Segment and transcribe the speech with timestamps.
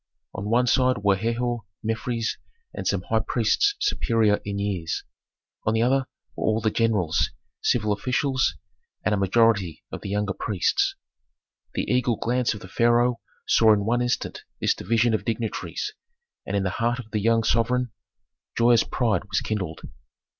[0.33, 2.37] On one side were Herhor, Mefres,
[2.73, 5.03] and some high priests superior in years;
[5.63, 7.29] on the other were all the generals,
[7.61, 8.55] civil officials,
[9.05, 10.95] and a majority of the younger priests.
[11.75, 15.93] The eagle glance of the pharaoh saw in one instant this division of dignitaries,
[16.47, 17.91] and in the heart of the young sovereign
[18.57, 19.81] joyous pride was kindled.